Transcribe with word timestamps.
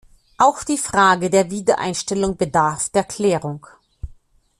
Auch 0.39 0.63
die 0.63 0.79
Frage 0.79 1.29
der 1.29 1.51
Wiedereinstellung 1.51 2.35
bedarf 2.35 2.89
der 2.89 3.03
Klärung. 3.03 3.67